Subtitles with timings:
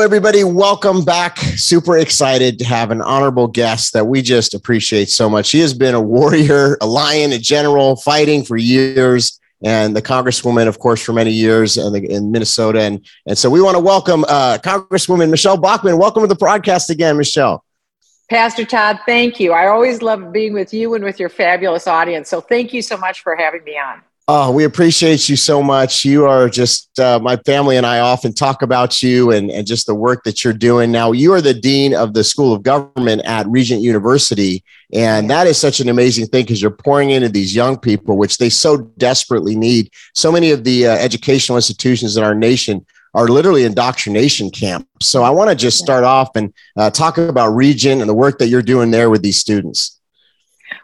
[0.00, 0.44] Everybody.
[0.44, 1.36] Welcome back.
[1.36, 5.46] Super excited to have an honorable guest that we just appreciate so much.
[5.46, 10.68] She has been a warrior, a lion, a general, fighting for years, and the Congresswoman,
[10.68, 12.80] of course, for many years in, the, in Minnesota.
[12.80, 15.98] And, and so we want to welcome uh, Congresswoman Michele Bachmann.
[15.98, 17.62] Welcome to the broadcast again, Michele.
[18.30, 19.52] Pastor Todd, thank you.
[19.52, 22.30] I always love being with you and with your fabulous audience.
[22.30, 24.00] So thank you so much for having me on.
[24.32, 26.04] Oh, we appreciate you so much.
[26.04, 29.88] You are just uh, my family and I often talk about you and, and just
[29.88, 30.92] the work that you're doing.
[30.92, 35.48] Now, you are the dean of the School of Government at Regent University, and that
[35.48, 38.76] is such an amazing thing because you're pouring into these young people, which they so
[38.98, 39.90] desperately need.
[40.14, 44.86] So many of the uh, educational institutions in our nation are literally indoctrination camps.
[45.00, 48.38] So, I want to just start off and uh, talk about Regent and the work
[48.38, 49.99] that you're doing there with these students.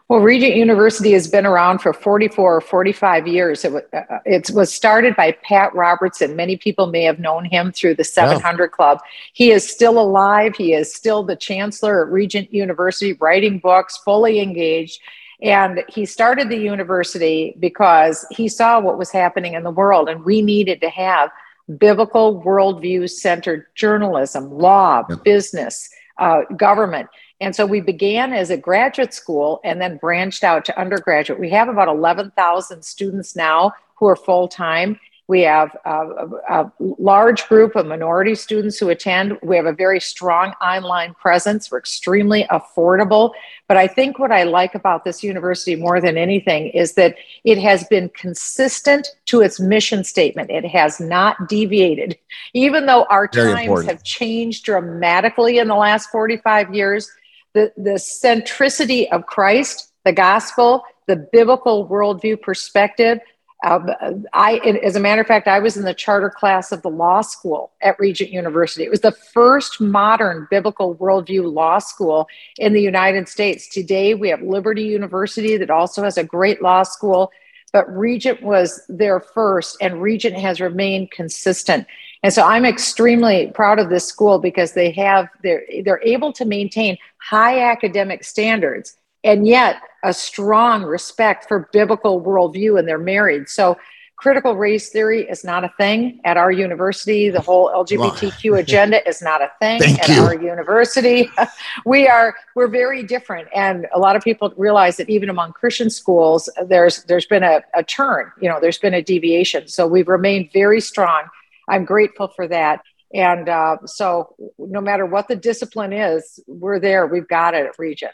[0.09, 3.65] Well, Regent University has been around for 44 or 45 years.
[3.65, 6.33] It, uh, uh, it, was started by Pat Robertson.
[6.33, 8.99] Many people may have known him through the 700 Club.
[9.33, 10.55] He is still alive.
[10.55, 15.01] He is still the chancellor at Regent University, writing books, fully engaged.
[15.41, 20.23] And he started the university because he saw what was happening in the world, and
[20.23, 21.31] we needed to have
[21.77, 27.09] biblical worldview centered journalism, law, business, uh, government.
[27.39, 31.39] And so we began as a graduate school and then branched out to undergraduate.
[31.39, 34.99] We have about 11,000 students now who are full time.
[35.27, 36.07] We have a,
[36.49, 39.37] a, large group of minority students who attend.
[39.43, 41.69] We have a very strong online presence.
[41.69, 43.33] We're extremely affordable.
[43.67, 47.57] But I think what I like about this university more than anything is that it
[47.57, 50.49] has been consistent to its mission statement.
[50.49, 52.17] It has not deviated.
[52.53, 53.91] Even though our very times important.
[53.91, 57.11] have changed dramatically in the last 45 years,
[57.53, 63.19] the, the centricity of Christ, the gospel, the biblical worldview perspective.
[63.65, 63.89] Um,
[64.33, 67.21] I, as a matter of fact, I was in the charter class of the law
[67.21, 68.83] school at Regent University.
[68.83, 72.27] It was the first modern biblical worldview law school
[72.57, 73.67] in the United States.
[73.67, 77.31] Today, we have Liberty University that also has a great law school,
[77.73, 81.87] but Regent was there first, and Regent has remained consistent.
[82.27, 86.43] And so I'm extremely proud of this school because they have they're they're able to
[86.43, 93.47] maintain high academic standards and yet a strong respect for biblical worldview and they're married.
[93.47, 93.77] So
[94.17, 97.29] critical race theory is not a thing at our university.
[97.29, 100.21] The whole LGBTQ agenda is not a thing Thank at you.
[100.21, 101.29] our university.
[101.85, 105.89] we are we're very different, and a lot of people realize that even among Christian
[105.89, 108.33] schools, there's there's been a, a turn.
[108.41, 109.69] You know, there's been a deviation.
[109.69, 111.29] So we've remained very strong
[111.67, 112.81] I'm grateful for that.
[113.13, 117.07] And uh, so, no matter what the discipline is, we're there.
[117.07, 118.11] We've got it at Regent.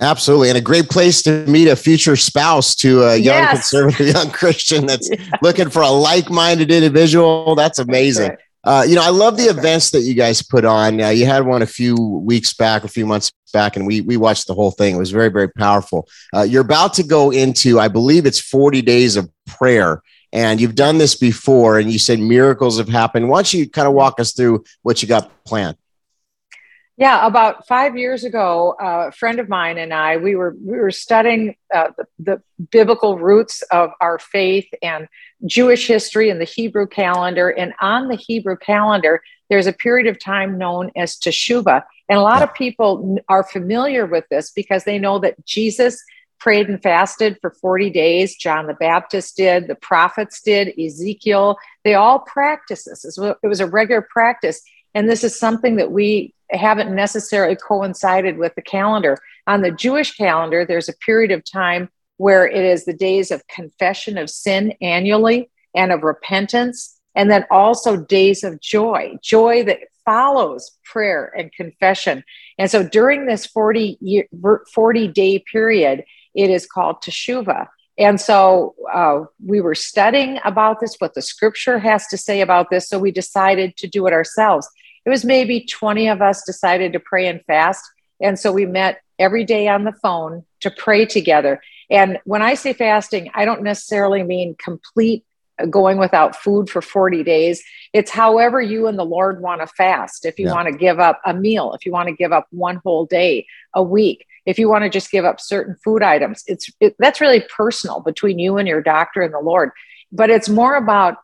[0.00, 0.48] Absolutely.
[0.48, 3.70] And a great place to meet a future spouse to a young yes.
[3.70, 5.36] conservative young Christian that's yeah.
[5.42, 7.54] looking for a like minded individual.
[7.54, 8.28] That's amazing.
[8.28, 8.80] That's right.
[8.80, 10.00] uh, you know, I love the that's events right.
[10.00, 11.02] that you guys put on.
[11.02, 14.16] Uh, you had one a few weeks back, a few months back, and we we
[14.16, 14.96] watched the whole thing.
[14.96, 16.08] It was very, very powerful.
[16.34, 20.74] Uh, you're about to go into, I believe it's 40 days of prayer and you've
[20.74, 23.28] done this before and you said miracles have happened.
[23.28, 25.76] Why don't you kind of walk us through what you got planned?
[26.96, 30.90] Yeah about five years ago a friend of mine and i we were we were
[30.90, 35.08] studying uh, the, the biblical roots of our faith and
[35.46, 37.48] jewish history and the hebrew calendar.
[37.48, 41.82] And on the hebrew calendar there's a period of time known as teshuvah.
[42.10, 46.02] And a lot of people are familiar with this because they know that jesus
[46.40, 48.36] prayed and fasted for 40 days.
[48.36, 53.18] John the Baptist did, the prophets did, Ezekiel, they all practiced this.
[53.18, 54.60] It was a regular practice.
[54.94, 59.16] And this is something that we haven't necessarily coincided with the calendar.
[59.46, 63.46] On the Jewish calendar, there's a period of time where it is the days of
[63.46, 69.78] confession of sin annually and of repentance, and then also days of joy, joy that
[70.04, 72.24] follows prayer and confession.
[72.58, 74.26] And so during this 40 year,
[74.74, 76.04] 40 day period,
[76.34, 77.66] it is called Teshuvah.
[77.98, 82.70] And so uh, we were studying about this, what the scripture has to say about
[82.70, 82.88] this.
[82.88, 84.68] So we decided to do it ourselves.
[85.04, 87.84] It was maybe 20 of us decided to pray and fast.
[88.20, 91.60] And so we met every day on the phone to pray together.
[91.90, 95.24] And when I say fasting, I don't necessarily mean complete
[95.68, 97.62] going without food for 40 days.
[97.92, 100.24] It's however you and the Lord want to fast.
[100.24, 100.54] If you yeah.
[100.54, 103.46] want to give up a meal, if you want to give up one whole day
[103.74, 107.20] a week, if you want to just give up certain food items it's it, that's
[107.20, 109.70] really personal between you and your doctor and the lord
[110.12, 111.16] but it's more about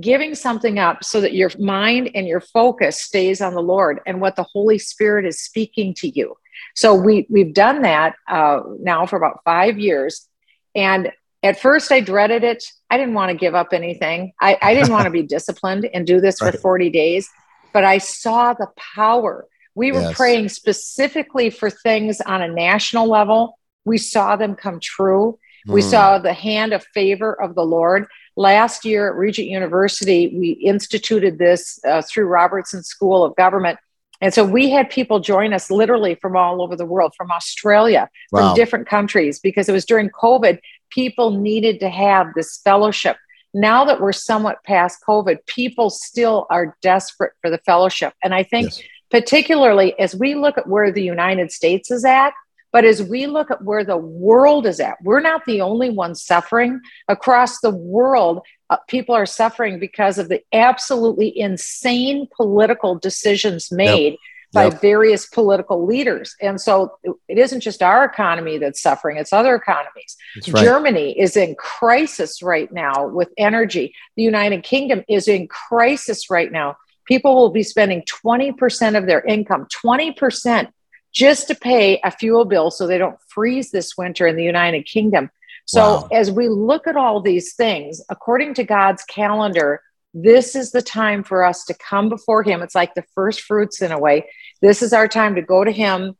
[0.00, 4.20] giving something up so that your mind and your focus stays on the lord and
[4.20, 6.34] what the holy spirit is speaking to you
[6.74, 10.28] so we we've done that uh, now for about five years
[10.74, 11.10] and
[11.42, 14.92] at first i dreaded it i didn't want to give up anything i, I didn't
[14.92, 16.52] want to be disciplined and do this right.
[16.52, 17.30] for 40 days
[17.72, 19.46] but I saw the power.
[19.74, 20.16] We were yes.
[20.16, 23.58] praying specifically for things on a national level.
[23.84, 25.38] We saw them come true.
[25.66, 25.74] Mm.
[25.74, 25.88] We hmm.
[25.88, 28.06] saw the hand of favor of the Lord.
[28.36, 33.78] Last year at Regent University, we instituted this uh, through Robertson School of Government.
[34.22, 38.08] And so we had people join us literally from all over the world, from Australia,
[38.32, 38.40] wow.
[38.40, 40.58] from different countries, because it was during COVID.
[40.90, 43.16] People needed to have this fellowship
[43.52, 48.14] now that we're somewhat past COVID, people still are desperate for the fellowship.
[48.22, 48.82] And I think, yes.
[49.10, 52.32] Particularly as we look at where the United States is at,
[52.72, 56.22] but as we look at where the world is at, we're not the only ones
[56.22, 56.80] suffering.
[57.08, 64.12] Across the world, uh, people are suffering because of the absolutely insane political decisions made.
[64.12, 64.18] Yep
[64.52, 64.80] by yep.
[64.80, 66.34] various political leaders.
[66.40, 66.98] And so
[67.28, 70.16] it isn't just our economy that's suffering, it's other economies.
[70.48, 70.64] Right.
[70.64, 73.94] Germany is in crisis right now with energy.
[74.16, 76.76] The United Kingdom is in crisis right now.
[77.10, 80.70] People will be spending 20% of their income, 20%
[81.12, 84.86] just to pay a fuel bill so they don't freeze this winter in the United
[84.86, 85.28] Kingdom.
[85.66, 86.08] So, wow.
[86.12, 89.82] as we look at all these things, according to God's calendar,
[90.14, 92.62] this is the time for us to come before Him.
[92.62, 94.28] It's like the first fruits in a way.
[94.62, 96.16] This is our time to go to Him,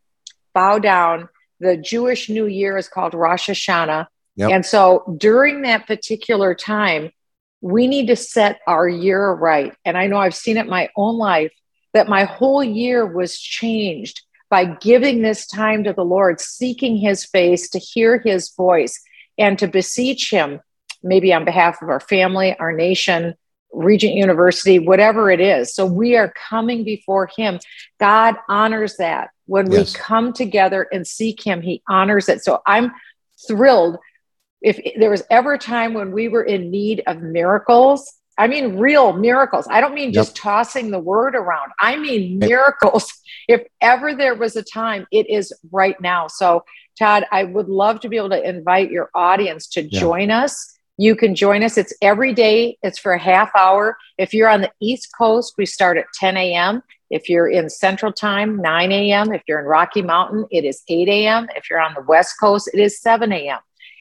[0.55, 1.29] bow down.
[1.61, 4.07] The Jewish New Year is called Rosh Hashanah.
[4.37, 4.51] Yep.
[4.51, 7.13] And so during that particular time,
[7.61, 9.75] we need to set our year right.
[9.85, 11.53] And I know I've seen it in my own life
[11.93, 17.25] that my whole year was changed by giving this time to the Lord, seeking His
[17.25, 19.01] face, to hear His voice,
[19.39, 20.61] and to beseech Him,
[21.03, 23.35] maybe on behalf of our family, our nation,
[23.73, 25.75] Regent University, whatever it is.
[25.75, 27.61] So we are coming before Him.
[28.01, 29.31] God honors that.
[29.47, 29.95] When yes.
[29.95, 32.43] we come together and seek Him, He honors it.
[32.43, 32.93] So I'm
[33.47, 33.99] thrilled.
[34.63, 38.79] If there was ever a time when we were in need of miracles, I mean
[38.79, 39.67] real miracles.
[39.71, 41.73] I don't mean just tossing the word around.
[41.79, 43.13] I mean miracles.
[43.49, 46.27] if ever there was a time, it is right now.
[46.27, 46.65] So,
[46.99, 50.01] Todd, I would love to be able to invite your audience to yeah.
[50.01, 51.79] join us you can join us.
[51.79, 53.97] It's every day, it's for a half hour.
[54.19, 56.83] If you're on the East Coast, we start at 10 a.m.
[57.09, 59.33] If you're in Central Time, 9 a.m.
[59.33, 61.49] If you're in Rocky Mountain, it is 8 a.m.
[61.57, 63.61] If you're on the West Coast, it is 7 a.m.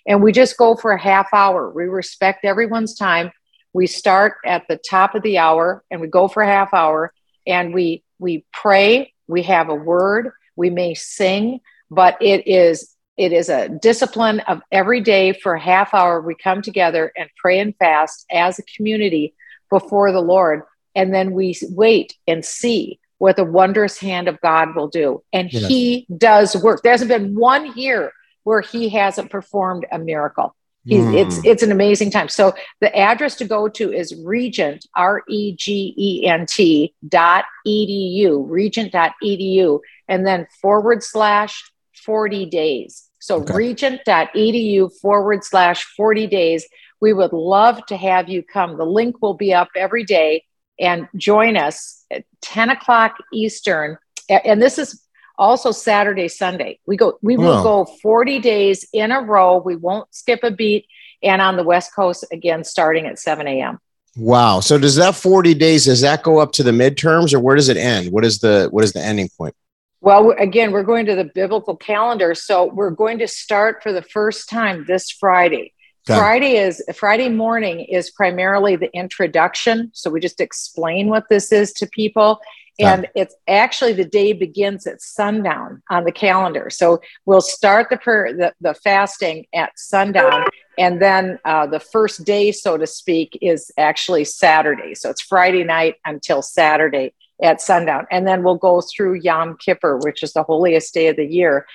[0.09, 1.69] And we just go for a half hour.
[1.69, 3.31] We respect everyone's time.
[3.73, 7.13] We start at the top of the hour and we go for a half hour
[7.45, 11.61] and we we pray, we have a word, we may sing,
[11.91, 16.21] but it is it is a discipline of every day for a half hour.
[16.21, 19.35] We come together and pray and fast as a community
[19.69, 20.63] before the Lord.
[20.95, 25.21] And then we wait and see what the wondrous hand of God will do.
[25.31, 25.67] And yes.
[25.67, 26.81] He does work.
[26.81, 28.12] There hasn't been one year
[28.44, 30.56] where He hasn't performed a miracle.
[30.88, 31.13] Mm.
[31.15, 32.30] It's it's an amazing time.
[32.30, 37.45] So the address to go to is Regent R E G E N T dot
[37.68, 43.09] edu Regent dot edu and then forward slash forty days.
[43.19, 43.53] So okay.
[43.53, 46.68] edu forward slash 40 days.
[47.01, 48.77] We would love to have you come.
[48.77, 50.46] The link will be up every day
[50.79, 53.98] and join us at 10 o'clock Eastern.
[54.29, 55.01] And this is
[55.39, 56.79] also Saturday, Sunday.
[56.86, 59.58] We go, we will go 40 days in a row.
[59.58, 60.86] We won't skip a beat.
[61.24, 63.79] And on the West Coast again, starting at 7 a.m.
[64.15, 64.60] Wow.
[64.60, 67.69] So does that 40 days, does that go up to the midterms or where does
[67.69, 68.12] it end?
[68.12, 69.55] What is the what is the ending point?
[70.01, 72.34] Well, again, we're going to the biblical calendar.
[72.34, 75.74] So we're going to start for the first time this Friday.
[76.10, 76.17] Okay.
[76.17, 79.91] Friday is Friday morning is primarily the introduction.
[79.93, 82.39] So we just explain what this is to people.
[82.79, 83.12] And okay.
[83.15, 86.69] it's actually the day begins at sundown on the calendar.
[86.69, 90.45] So we'll start the prayer, the, the fasting at sundown.
[90.77, 94.95] And then uh, the first day, so to speak, is actually Saturday.
[94.95, 98.05] So it's Friday night until Saturday at sundown.
[98.12, 101.65] And then we'll go through Yom Kippur, which is the holiest day of the year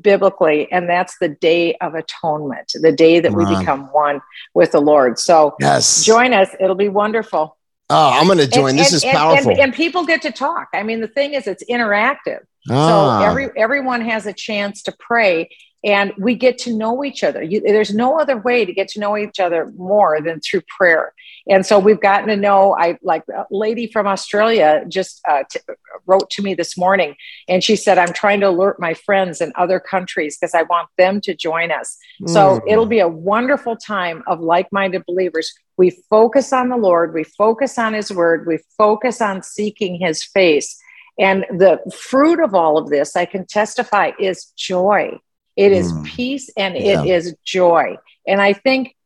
[0.00, 0.70] biblically.
[0.72, 4.20] And that's the day of atonement, the day that we become one
[4.54, 5.18] with the Lord.
[5.18, 6.04] So yes.
[6.04, 6.48] join us.
[6.60, 7.56] It'll be wonderful.
[7.92, 8.70] Oh, I'm going to join.
[8.70, 9.50] And, this and, is powerful.
[9.52, 10.68] And, and, people get to talk.
[10.72, 12.40] I mean, the thing is, it's interactive.
[12.70, 13.20] Ah.
[13.20, 15.50] So every everyone has a chance to pray
[15.84, 17.42] and we get to know each other.
[17.42, 21.12] You, there's no other way to get to know each other more than through prayer.
[21.48, 22.76] And so we've gotten to know.
[22.76, 25.58] I like a lady from Australia just uh, t-
[26.06, 27.16] wrote to me this morning,
[27.48, 30.88] and she said, "I'm trying to alert my friends in other countries because I want
[30.98, 32.30] them to join us." Mm.
[32.30, 35.52] So it'll be a wonderful time of like-minded believers.
[35.76, 37.12] We focus on the Lord.
[37.12, 38.46] We focus on His Word.
[38.46, 40.78] We focus on seeking His face.
[41.18, 45.18] And the fruit of all of this, I can testify, is joy.
[45.56, 46.04] It is mm.
[46.06, 47.02] peace and yeah.
[47.02, 47.96] it is joy.
[48.26, 48.96] And I think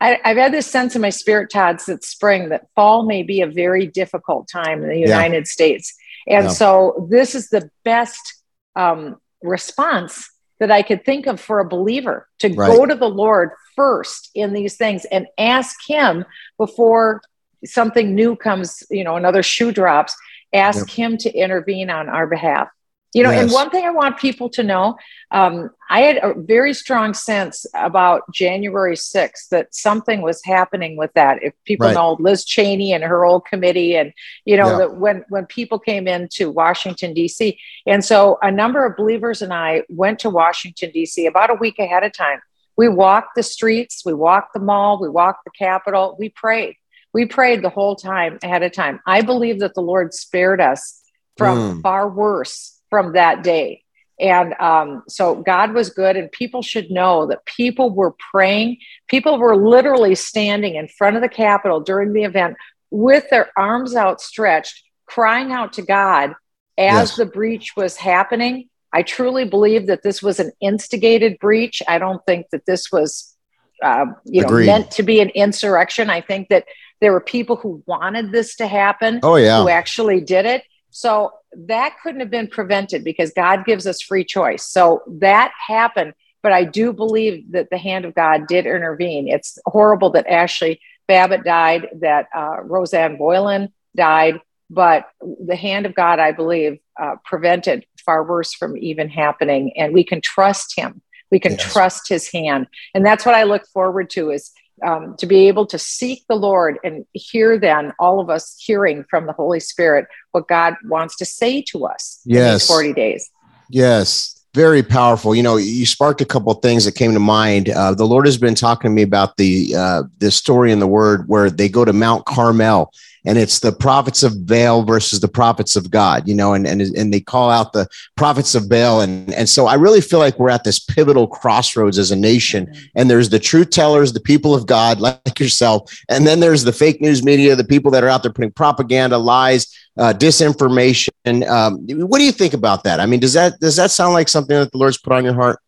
[0.00, 3.40] I, have had this sense in my spirit, Todd, since spring that fall may be
[3.40, 5.50] a very difficult time in the United yeah.
[5.50, 5.94] States.
[6.28, 6.50] And yeah.
[6.50, 8.42] so this is the best
[8.76, 12.68] um, response that I could think of for a believer to right.
[12.68, 16.26] go to the Lord first in these things and ask Him
[16.58, 17.22] before
[17.64, 20.14] something new comes, you know, another shoe drops,
[20.52, 20.96] ask yep.
[20.96, 22.68] Him to intervene on our behalf.
[23.12, 23.42] You know, yes.
[23.42, 24.96] and one thing I want people to know,
[25.32, 31.12] um, I had a very strong sense about January 6th that something was happening with
[31.14, 31.42] that.
[31.42, 31.94] If people right.
[31.94, 34.12] know Liz Cheney and her old committee, and
[34.44, 34.78] you know yeah.
[34.78, 37.58] that when when people came into Washington D.C.
[37.84, 41.26] and so a number of believers and I went to Washington D.C.
[41.26, 42.40] about a week ahead of time.
[42.76, 46.76] We walked the streets, we walked the mall, we walked the Capitol, we prayed.
[47.12, 49.00] We prayed the whole time ahead of time.
[49.04, 51.02] I believe that the Lord spared us
[51.36, 51.82] from mm.
[51.82, 53.82] far worse from that day.
[54.20, 58.76] And um, so God was good, and people should know that people were praying.
[59.08, 62.56] People were literally standing in front of the Capitol during the event
[62.90, 66.34] with their arms outstretched, crying out to God
[66.76, 67.16] as yes.
[67.16, 68.68] the breach was happening.
[68.92, 71.82] I truly believe that this was an instigated breach.
[71.88, 73.34] I don't think that this was,
[73.82, 74.66] uh, you Agreed.
[74.66, 76.10] know, meant to be an insurrection.
[76.10, 76.66] I think that
[77.00, 79.20] there were people who wanted this to happen.
[79.22, 80.64] Oh yeah, who actually did it.
[81.00, 81.32] So
[81.66, 84.64] that couldn't have been prevented because God gives us free choice.
[84.64, 86.12] So that happened.
[86.42, 89.26] But I do believe that the hand of God did intervene.
[89.26, 90.78] It's horrible that Ashley
[91.08, 97.16] Babbitt died, that uh, Rosanne Boyland died, but the hand of God, I believe, uh,
[97.24, 99.72] prevented far worse from even happening.
[99.78, 101.00] And we can trust Him.
[101.30, 101.72] We can yes.
[101.72, 104.30] trust His hand, and that's what I look forward to.
[104.30, 108.56] Is um, to be able to seek the Lord and hear then all of us
[108.58, 112.66] hearing from the Holy Spirit what God wants to say to us yes.
[112.66, 113.30] 40 days.
[113.68, 114.36] Yes.
[114.52, 115.34] Very powerful.
[115.34, 117.68] You know, you sparked a couple of things that came to mind.
[117.68, 120.88] Uh, the Lord has been talking to me about the uh, the story in the
[120.88, 122.92] Word where they go to Mount Carmel
[123.24, 126.80] and it's the prophets of Baal versus the prophets of God, you know, and, and,
[126.80, 127.86] and they call out the
[128.16, 129.00] prophets of Baal.
[129.00, 132.72] And, and so I really feel like we're at this pivotal crossroads as a nation.
[132.94, 135.92] And there's the truth tellers, the people of God, like yourself.
[136.08, 139.18] And then there's the fake news media, the people that are out there putting propaganda,
[139.18, 139.66] lies,
[139.98, 141.46] uh, disinformation.
[141.48, 143.00] Um, what do you think about that?
[143.00, 145.34] I mean, does that, does that sound like something that the Lord's put on your
[145.34, 145.60] heart?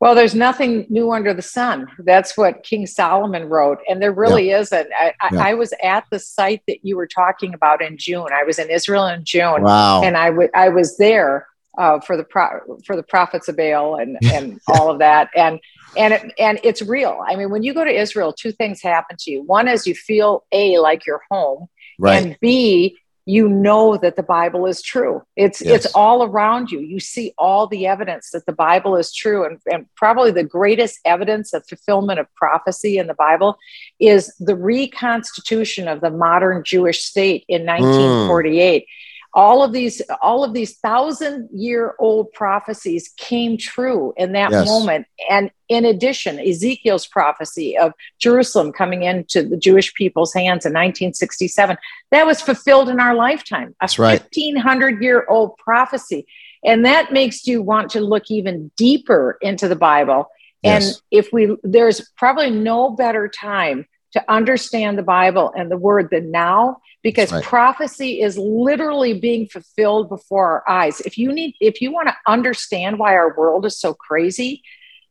[0.00, 1.86] Well, there's nothing new under the sun.
[1.98, 3.80] That's what King Solomon wrote.
[3.86, 4.60] And there really yeah.
[4.60, 4.88] isn't.
[4.98, 5.42] I, yeah.
[5.44, 8.28] I, was at the site that you were talking about in June.
[8.32, 9.62] I was in Israel in June.
[9.62, 10.02] Wow.
[10.02, 13.96] And I, w- I was there uh, for the pro- for the prophets of Baal
[13.96, 15.28] and, and all of that.
[15.36, 15.60] And
[15.96, 17.20] and it, and it's real.
[17.26, 19.42] I mean, when you go to Israel, two things happen to you.
[19.42, 21.66] One is you feel a like you're home,
[21.98, 22.22] right.
[22.22, 22.96] and b
[23.26, 25.22] you know that the bible is true.
[25.36, 25.84] It's yes.
[25.84, 26.80] it's all around you.
[26.80, 29.44] You see all the evidence that the bible is true.
[29.44, 33.58] And, and probably the greatest evidence of fulfillment of prophecy in the bible
[33.98, 38.86] is the reconstitution of the modern jewish state in 1948 mm
[39.32, 44.66] all of these all of these thousand year old prophecies came true in that yes.
[44.66, 50.72] moment and in addition ezekiel's prophecy of jerusalem coming into the jewish people's hands in
[50.72, 51.76] 1967
[52.10, 54.20] that was fulfilled in our lifetime a That's right.
[54.20, 56.26] 1500 year old prophecy
[56.64, 60.28] and that makes you want to look even deeper into the bible
[60.62, 60.84] yes.
[60.84, 66.08] and if we there's probably no better time to understand the bible and the word
[66.10, 67.44] than now because right.
[67.44, 71.00] prophecy is literally being fulfilled before our eyes.
[71.00, 74.62] If you need, if you want to understand why our world is so crazy,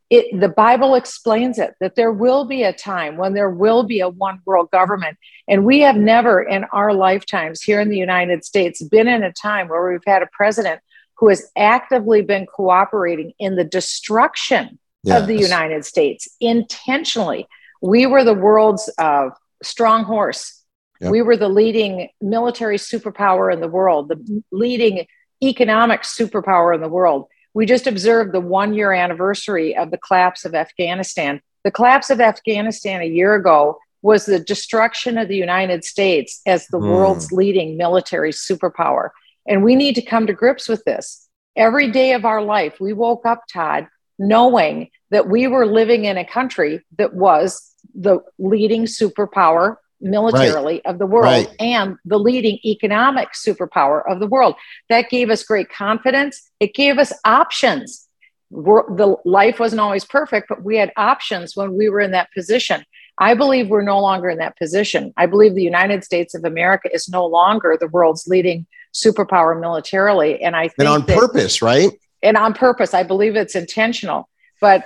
[0.09, 3.99] it, the Bible explains it that there will be a time when there will be
[3.99, 5.17] a one world government.
[5.47, 9.31] And we have never in our lifetimes here in the United States been in a
[9.31, 10.81] time where we've had a president
[11.17, 15.21] who has actively been cooperating in the destruction yes.
[15.21, 17.47] of the United States intentionally.
[17.81, 19.29] We were the world's uh,
[19.63, 20.59] strong horse
[20.99, 21.11] Yep.
[21.11, 25.07] We were the leading military superpower in the world, the leading
[25.41, 27.27] economic superpower in the world.
[27.53, 31.41] We just observed the one year anniversary of the collapse of Afghanistan.
[31.63, 36.67] The collapse of Afghanistan a year ago was the destruction of the United States as
[36.67, 36.89] the mm.
[36.89, 39.09] world's leading military superpower.
[39.47, 41.27] And we need to come to grips with this.
[41.55, 43.87] Every day of our life, we woke up, Todd,
[44.19, 50.85] knowing that we were living in a country that was the leading superpower militarily right.
[50.85, 51.49] of the world right.
[51.59, 54.55] and the leading economic superpower of the world.
[54.89, 56.49] That gave us great confidence.
[56.59, 58.07] It gave us options.
[58.49, 62.29] We're, the life wasn't always perfect, but we had options when we were in that
[62.35, 62.83] position.
[63.19, 65.13] I believe we're no longer in that position.
[65.17, 70.41] I believe the United States of America is no longer the world's leading superpower militarily,
[70.41, 71.91] and I think and on that, purpose, right?
[72.21, 74.29] And on purpose, I believe it's intentional.
[74.61, 74.85] But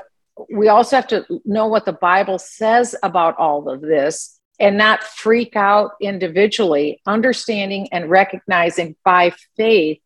[0.51, 5.03] we also have to know what the Bible says about all of this and not
[5.03, 9.99] freak out individually, understanding and recognizing by faith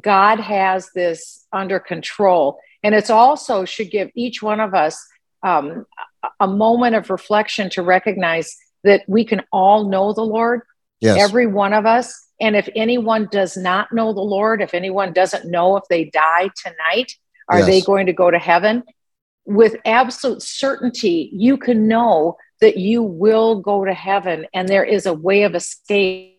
[0.00, 2.58] God has this under control.
[2.82, 5.04] And it's also should give each one of us
[5.42, 5.86] um,
[6.40, 10.62] a moment of reflection to recognize that we can all know the Lord,
[11.00, 11.18] yes.
[11.20, 12.14] every one of us.
[12.42, 16.50] And if anyone does not know the Lord, if anyone doesn't know if they die
[16.62, 17.14] tonight,
[17.48, 17.66] are yes.
[17.66, 18.82] they going to go to heaven?
[19.44, 25.06] With absolute certainty, you can know that you will go to heaven and there is
[25.06, 26.32] a way of escape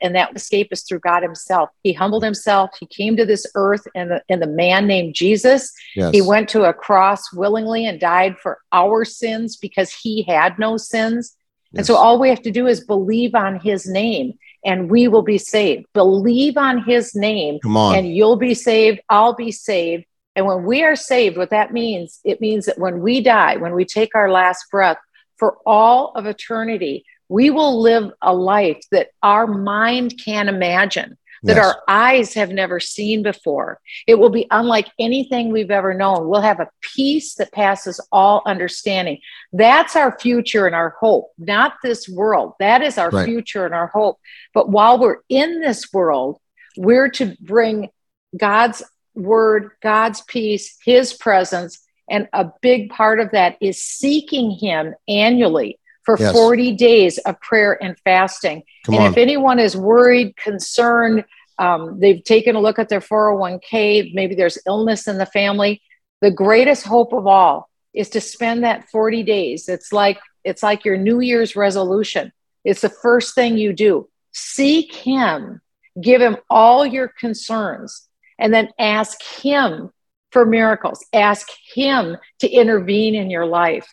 [0.00, 1.70] and that escape is through God Himself.
[1.82, 2.70] He humbled Himself.
[2.78, 5.72] He came to this earth in the in the man named Jesus.
[5.96, 6.12] Yes.
[6.12, 10.76] He went to a cross willingly and died for our sins because He had no
[10.76, 11.36] sins.
[11.72, 11.78] Yes.
[11.78, 15.22] And so all we have to do is believe on His name, and we will
[15.22, 15.86] be saved.
[15.92, 17.96] Believe on His name, on.
[17.96, 19.00] and you'll be saved.
[19.08, 20.04] I'll be saved.
[20.34, 23.74] And when we are saved, what that means, it means that when we die, when
[23.74, 24.98] we take our last breath,
[25.36, 31.56] for all of eternity, we will live a life that our mind can't imagine, that
[31.56, 31.64] yes.
[31.64, 33.80] our eyes have never seen before.
[34.06, 36.28] It will be unlike anything we've ever known.
[36.28, 39.18] We'll have a peace that passes all understanding.
[39.52, 42.54] That's our future and our hope, not this world.
[42.60, 43.26] That is our right.
[43.26, 44.18] future and our hope.
[44.54, 46.38] But while we're in this world,
[46.76, 47.88] we're to bring
[48.36, 48.82] God's
[49.14, 51.80] word, God's peace, his presence.
[52.08, 56.32] And a big part of that is seeking him annually for yes.
[56.32, 58.62] 40 days of prayer and fasting.
[58.84, 59.10] Come and on.
[59.12, 61.24] if anyone is worried, concerned,
[61.58, 65.82] um, they've taken a look at their 401k, maybe there's illness in the family,
[66.20, 69.68] the greatest hope of all is to spend that 40 days.
[69.68, 72.32] It's like it's like your New Year's resolution.
[72.64, 74.08] It's the first thing you do.
[74.32, 75.60] Seek him,
[76.00, 79.90] give him all your concerns, and then ask him
[80.30, 81.04] for miracles.
[81.12, 83.86] Ask him to intervene in your life.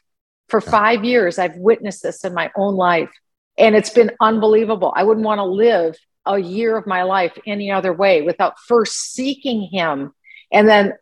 [0.50, 3.12] For five years, I've witnessed this in my own life,
[3.58, 4.94] and it's been unbelievable.
[4.96, 9.14] I wouldn't want to live a year of my life any other way without first
[9.14, 10.14] seeking Him,
[10.52, 10.94] and then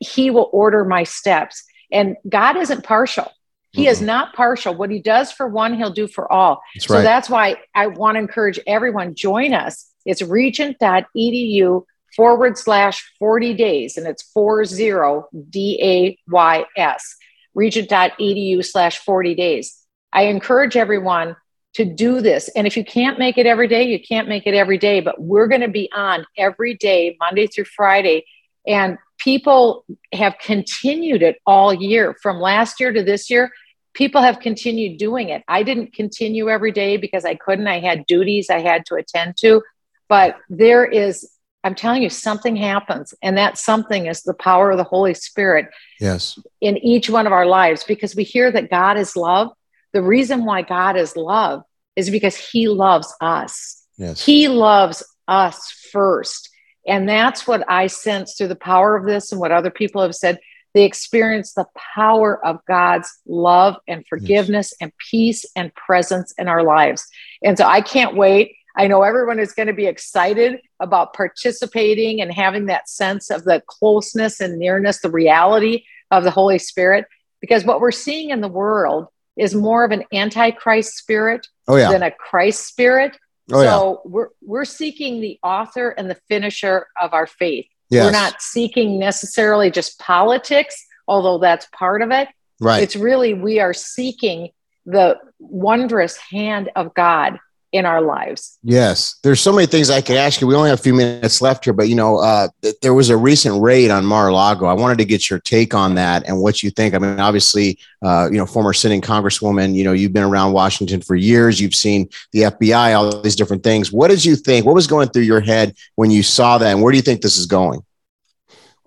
[0.00, 1.64] He will order my steps.
[1.92, 3.30] And God isn't partial.
[3.72, 3.90] He mm-hmm.
[3.90, 4.74] is not partial.
[4.74, 6.62] What he does for one, he'll do for all.
[6.74, 7.02] That's so right.
[7.02, 9.86] that's why I want to encourage everyone, join us.
[10.04, 11.84] It's regent.edu
[12.16, 17.16] forward slash 40 days, and it's 40 D A Y S
[17.56, 19.76] regent.edu slash 40 days.
[20.12, 21.34] I encourage everyone
[21.74, 22.48] to do this.
[22.54, 25.20] And if you can't make it every day, you can't make it every day, but
[25.20, 28.24] we're going to be on every day, Monday through Friday.
[28.66, 33.50] And people have continued it all year from last year to this year.
[33.94, 35.42] People have continued doing it.
[35.48, 37.66] I didn't continue every day because I couldn't.
[37.66, 39.62] I had duties I had to attend to.
[40.08, 41.28] But there is
[41.66, 43.12] I'm telling you, something happens.
[43.22, 45.66] And that something is the power of the Holy Spirit.
[45.98, 46.38] Yes.
[46.60, 49.50] In each one of our lives, because we hear that God is love.
[49.92, 51.64] The reason why God is love
[51.96, 53.84] is because he loves us.
[53.96, 54.24] Yes.
[54.24, 56.50] He loves us first.
[56.86, 60.14] And that's what I sense through the power of this and what other people have
[60.14, 60.38] said.
[60.72, 64.76] They experience the power of God's love and forgiveness yes.
[64.82, 67.08] and peace and presence in our lives.
[67.42, 72.20] And so I can't wait I know everyone is going to be excited about participating
[72.20, 77.06] and having that sense of the closeness and nearness, the reality of the Holy Spirit,
[77.40, 81.90] because what we're seeing in the world is more of an antichrist spirit oh, yeah.
[81.90, 83.16] than a Christ spirit.
[83.52, 84.10] Oh, so yeah.
[84.10, 87.66] we're we're seeking the author and the finisher of our faith.
[87.88, 88.04] Yes.
[88.04, 92.28] We're not seeking necessarily just politics, although that's part of it.
[92.60, 92.82] Right.
[92.82, 94.50] It's really we are seeking
[94.84, 97.38] the wondrous hand of God
[97.72, 98.58] in our lives.
[98.62, 100.46] Yes, there's so many things I could ask you.
[100.46, 103.10] We only have a few minutes left here, but you know, uh, th- there was
[103.10, 104.66] a recent raid on Mar-a-Lago.
[104.66, 106.94] I wanted to get your take on that and what you think.
[106.94, 109.74] I mean, obviously, uh, you know, former sitting congresswoman.
[109.74, 111.60] You know, you've been around Washington for years.
[111.60, 113.92] You've seen the FBI, all these different things.
[113.92, 114.64] What did you think?
[114.64, 117.20] What was going through your head when you saw that, and where do you think
[117.20, 117.82] this is going?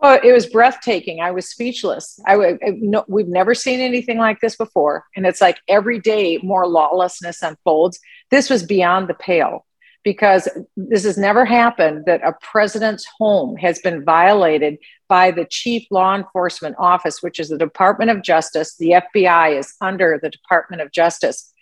[0.02, 1.20] Well, it was breathtaking.
[1.20, 2.22] I was speechless.
[2.26, 6.40] I, I no, we've never seen anything like this before, and it's like every day
[6.42, 8.00] more lawlessness unfolds.
[8.32, 9.66] This was beyond the pale
[10.04, 14.78] because this has never happened that a president's home has been violated
[15.10, 18.76] by the chief law enforcement office, which is the Department of Justice.
[18.78, 21.54] The FBI is under the Department of Justice.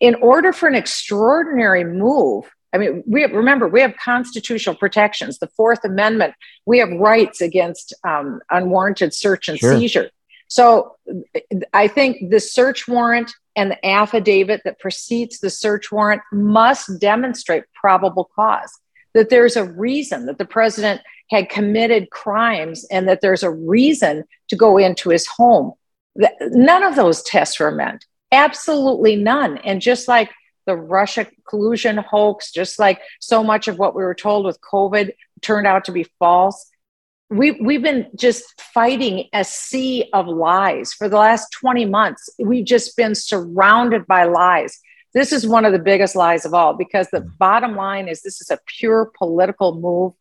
[0.00, 5.38] In order for an extraordinary move I mean, we have, remember we have constitutional protections,
[5.38, 6.34] the Fourth Amendment.
[6.66, 9.78] We have rights against um, unwarranted search and sure.
[9.78, 10.10] seizure.
[10.48, 10.96] So,
[11.74, 17.64] I think the search warrant and the affidavit that precedes the search warrant must demonstrate
[17.74, 18.70] probable cause
[19.14, 24.22] that there's a reason that the president had committed crimes and that there's a reason
[24.46, 25.72] to go into his home.
[26.14, 28.06] none of those tests were meant.
[28.30, 29.58] Absolutely none.
[29.58, 30.30] And just like
[30.66, 35.10] the Russia collusion hoax, just like so much of what we were told with COVID
[35.42, 36.70] turned out to be false.
[37.30, 42.30] We, we've been just fighting a sea of lies for the last 20 months.
[42.38, 44.80] We've just been surrounded by lies.
[45.14, 48.40] This is one of the biggest lies of all because the bottom line is this
[48.40, 50.14] is a pure political move.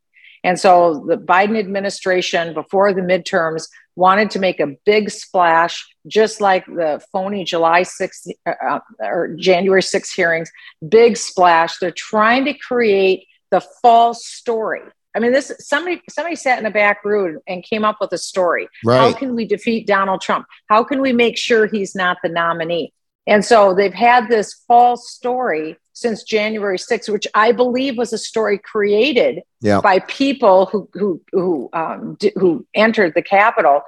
[0.43, 6.39] And so the Biden administration, before the midterms, wanted to make a big splash, just
[6.39, 10.51] like the phony July 6th uh, uh, or January 6th hearings,
[10.87, 11.79] big splash.
[11.79, 14.81] They're trying to create the false story.
[15.17, 18.19] I mean, this somebody somebody sat in a back room and came up with a
[18.19, 18.69] story.
[18.85, 18.99] Right.
[18.99, 20.45] How can we defeat Donald Trump?
[20.69, 22.93] How can we make sure he's not the nominee?
[23.25, 28.17] And so they've had this false story since January 6th, which I believe was a
[28.17, 29.81] story created yeah.
[29.81, 33.81] by people who who who um, d- who entered the Capitol.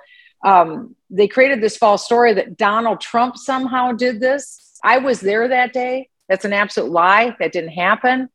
[0.43, 4.79] Um, they created this false story that Donald Trump somehow did this.
[4.83, 6.09] I was there that day.
[6.27, 7.35] That's an absolute lie.
[7.39, 8.29] That didn't happen.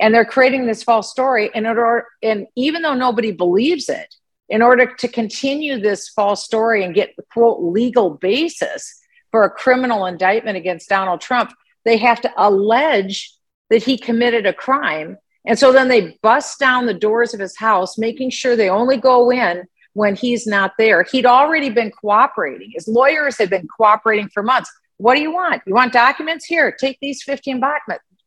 [0.00, 1.50] And they're creating this false story.
[1.54, 4.14] And, order, and even though nobody believes it,
[4.48, 9.50] in order to continue this false story and get the quote legal basis for a
[9.50, 11.52] criminal indictment against Donald Trump,
[11.84, 13.32] they have to allege
[13.70, 15.18] that he committed a crime.
[15.44, 18.96] And so then they bust down the doors of his house, making sure they only
[18.96, 21.02] go in when he's not there.
[21.02, 22.70] He'd already been cooperating.
[22.74, 24.70] His lawyers had been cooperating for months.
[24.96, 25.62] What do you want?
[25.66, 26.44] You want documents?
[26.44, 27.60] Here, take these 15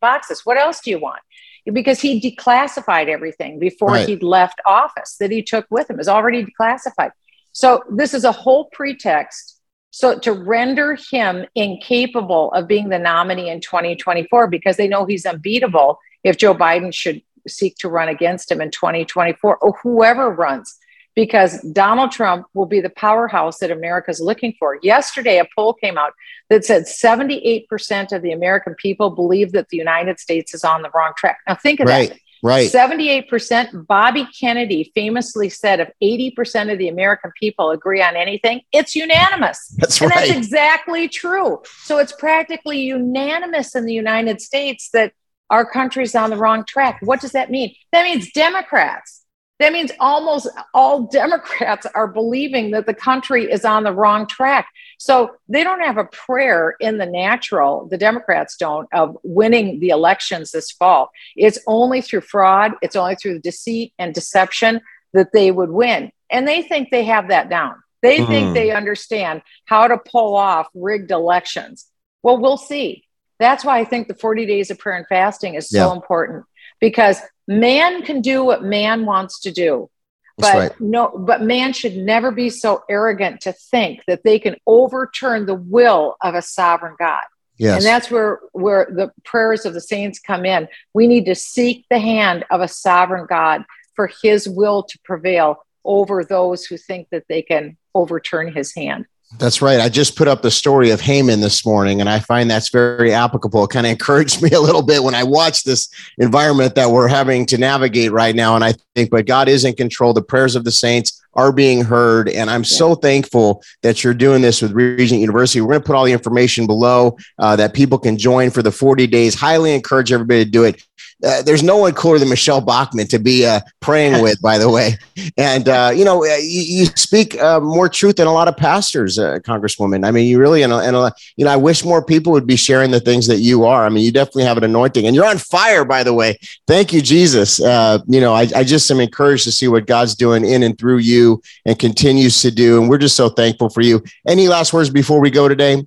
[0.01, 0.41] boxes.
[0.45, 1.19] What else do you want?
[1.65, 4.08] Because he declassified everything before right.
[4.08, 7.12] he'd left office that he took with him is already declassified.
[7.54, 13.50] So this is a whole pretext so to render him incapable of being the nominee
[13.50, 18.52] in 2024 because they know he's unbeatable if Joe Biden should seek to run against
[18.52, 20.78] him in 2024 or whoever runs
[21.15, 24.80] because Donald Trump will be the powerhouse that America's looking for.
[24.82, 26.13] Yesterday, a poll came out
[26.50, 30.89] that said 78% of the American people believe that the United States is on the
[30.93, 31.39] wrong track.
[31.47, 32.10] Now, think of right.
[32.10, 32.19] that.
[32.43, 32.71] Right.
[32.71, 33.86] 78%.
[33.86, 39.76] Bobby Kennedy famously said if 80% of the American people agree on anything, it's unanimous.
[39.78, 40.28] That's and right.
[40.28, 41.62] that's exactly true.
[41.84, 45.13] So it's practically unanimous in the United States that
[45.52, 47.00] our country's on the wrong track.
[47.04, 47.76] What does that mean?
[47.91, 49.20] That means Democrats
[49.62, 54.67] that means almost all Democrats are believing that the country is on the wrong track.
[54.97, 59.89] So they don't have a prayer in the natural, the Democrats don't, of winning the
[59.89, 61.12] elections this fall.
[61.36, 64.82] It's only through fraud, it's only through deceit and deception
[65.13, 66.12] that they would win.
[66.30, 67.76] And they think they have that down.
[68.02, 68.28] They mm.
[68.28, 71.88] think they understand how to pull off rigged elections.
[72.24, 73.04] Well, we'll see.
[73.39, 75.93] That's why I think the 40 days of prayer and fasting is so yeah.
[75.93, 76.45] important
[76.80, 77.19] because
[77.60, 79.90] man can do what man wants to do
[80.38, 80.82] but right.
[80.82, 85.56] no but man should never be so arrogant to think that they can overturn the
[85.56, 87.24] will of a sovereign god
[87.58, 87.78] yes.
[87.78, 91.86] and that's where where the prayers of the saints come in we need to seek
[91.90, 93.64] the hand of a sovereign god
[93.96, 99.06] for his will to prevail over those who think that they can overturn his hand
[99.38, 99.80] that's right.
[99.80, 103.13] I just put up the story of Haman this morning, and I find that's very
[103.13, 103.63] applicable.
[103.63, 107.08] It kind of encouraged me a little bit when I watch this environment that we're
[107.08, 108.56] having to navigate right now.
[108.56, 110.13] And I think, but God is in control.
[110.13, 112.28] The prayers of the saints are being heard.
[112.30, 112.67] And I'm yeah.
[112.67, 115.62] so thankful that you're doing this with Regent University.
[115.62, 118.72] We're going to put all the information below uh, that people can join for the
[118.72, 119.36] 40 days.
[119.36, 120.84] Highly encourage everybody to do it.
[121.23, 124.69] Uh, there's no one cooler than Michele Bachmann to be uh, praying with, by the
[124.69, 124.97] way.
[125.38, 128.57] And, uh, you know, uh, you, you speak uh, more truth than a lot of
[128.57, 130.05] pastors, Congresswoman.
[130.05, 132.91] I mean, you really, and, and you know, I wish more people would be sharing
[132.91, 133.86] the things that you are.
[133.86, 136.38] I mean, you definitely have an anointing and you're on fire, by the way.
[136.67, 137.60] Thank you, Jesus.
[137.60, 140.97] you know, I, I just am encouraged to see what God's doing in and through
[140.97, 142.81] you and continues to do.
[142.81, 144.03] And we're just so thankful for you.
[144.27, 145.86] Any last words before we go today?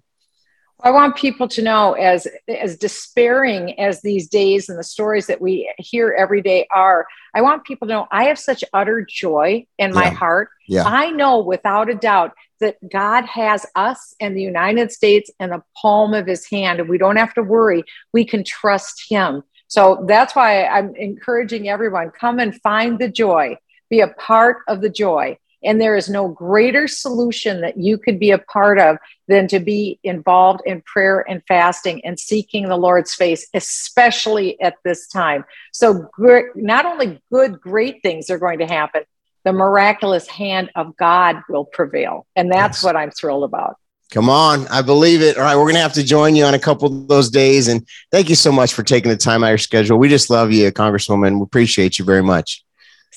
[0.84, 5.40] I want people to know as as despairing as these days and the stories that
[5.40, 9.66] we hear every day are, I want people to know I have such utter joy
[9.78, 10.10] in my yeah.
[10.10, 10.50] heart.
[10.68, 10.84] Yeah.
[10.84, 15.62] I know without a doubt that God has us and the United States in the
[15.74, 17.82] palm of his hand and we don't have to worry.
[18.12, 19.42] We can trust him.
[19.68, 23.56] So that's why I'm encouraging everyone come and find the joy,
[23.88, 25.38] be a part of the joy.
[25.64, 28.98] And there is no greater solution that you could be a part of
[29.28, 34.74] than to be involved in prayer and fasting and seeking the Lord's face, especially at
[34.84, 35.44] this time.
[35.72, 36.08] So,
[36.54, 39.02] not only good, great things are going to happen,
[39.44, 42.26] the miraculous hand of God will prevail.
[42.34, 42.84] And that's yes.
[42.84, 43.76] what I'm thrilled about.
[44.10, 45.36] Come on, I believe it.
[45.36, 47.68] All right, we're going to have to join you on a couple of those days.
[47.68, 49.98] And thank you so much for taking the time out of your schedule.
[49.98, 51.38] We just love you, Congresswoman.
[51.38, 52.64] We appreciate you very much.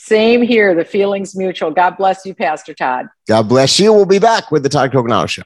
[0.08, 0.74] Same here.
[0.74, 1.70] The feeling's mutual.
[1.70, 3.08] God bless you, Pastor Todd.
[3.28, 3.92] God bless you.
[3.92, 5.44] We'll be back with the Todd Coconato Show.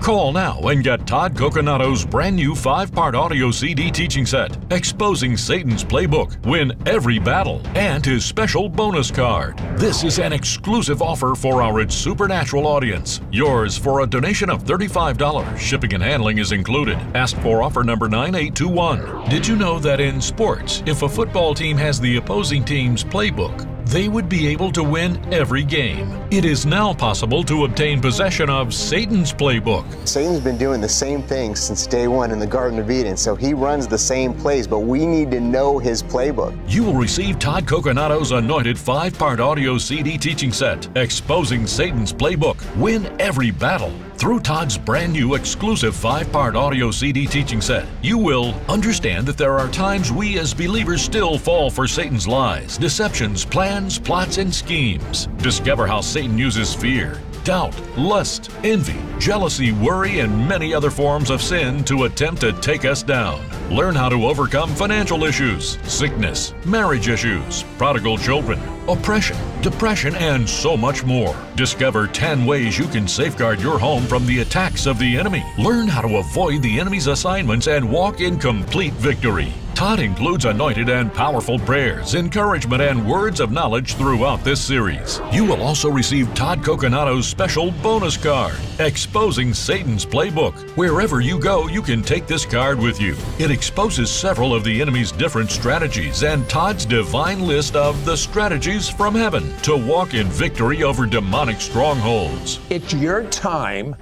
[0.00, 5.36] Call now and get Todd Coconato's brand new five part audio CD teaching set, Exposing
[5.36, 9.58] Satan's Playbook, Win Every Battle, and his special bonus card.
[9.76, 13.20] This is an exclusive offer for our Supernatural audience.
[13.30, 15.58] Yours for a donation of $35.
[15.58, 16.96] Shipping and handling is included.
[17.14, 19.28] Ask for offer number 9821.
[19.28, 23.66] Did you know that in sports, if a football team has the opposing team's playbook,
[23.90, 26.16] they would be able to win every game.
[26.30, 29.84] It is now possible to obtain possession of Satan's playbook.
[30.06, 33.34] Satan's been doing the same thing since day one in the Garden of Eden, so
[33.34, 36.56] he runs the same plays, but we need to know his playbook.
[36.68, 42.64] You will receive Todd Coconato's anointed five part audio CD teaching set, Exposing Satan's Playbook.
[42.76, 43.92] Win every battle.
[44.20, 49.38] Through Todd's brand new exclusive five part audio CD teaching set, you will understand that
[49.38, 54.54] there are times we as believers still fall for Satan's lies, deceptions, plans, plots, and
[54.54, 55.26] schemes.
[55.38, 61.40] Discover how Satan uses fear, doubt, lust, envy, jealousy, worry, and many other forms of
[61.42, 63.40] sin to attempt to take us down.
[63.70, 70.76] Learn how to overcome financial issues, sickness, marriage issues, prodigal children, oppression, depression, and so
[70.76, 71.36] much more.
[71.54, 75.44] Discover 10 ways you can safeguard your home from the attacks of the enemy.
[75.56, 79.52] Learn how to avoid the enemy's assignments and walk in complete victory.
[79.80, 85.22] Todd includes anointed and powerful prayers, encouragement, and words of knowledge throughout this series.
[85.32, 90.52] You will also receive Todd Coconato's special bonus card, Exposing Satan's Playbook.
[90.76, 93.16] Wherever you go, you can take this card with you.
[93.38, 98.86] It exposes several of the enemy's different strategies and Todd's divine list of the strategies
[98.86, 102.60] from heaven to walk in victory over demonic strongholds.
[102.68, 103.96] It's your time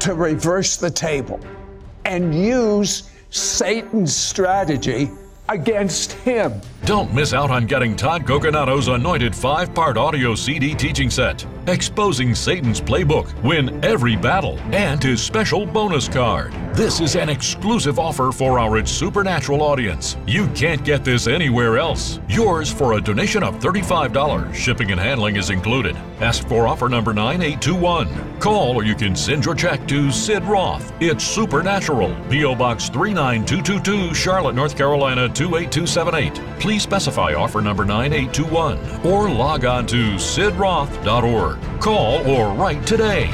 [0.00, 1.40] to reverse the table
[2.04, 5.10] and use Satan's strategy
[5.48, 6.60] against him.
[6.84, 12.34] Don't miss out on getting Todd Coconato's anointed five part audio CD teaching set, Exposing
[12.34, 16.52] Satan's Playbook, Win Every Battle, and his special bonus card.
[16.74, 20.16] This is an exclusive offer for our Supernatural audience.
[20.26, 22.18] You can't get this anywhere else.
[22.30, 24.54] Yours for a donation of $35.
[24.54, 25.94] Shipping and handling is included.
[26.20, 28.40] Ask for offer number 9821.
[28.40, 30.94] Call or you can send your check to Sid Roth.
[30.98, 32.54] It's Supernatural, P.O.
[32.54, 36.58] Box 39222, Charlotte, North Carolina 28278.
[36.58, 41.80] Please specify offer number 9821 or log on to sidroth.org.
[41.82, 43.30] Call or write today.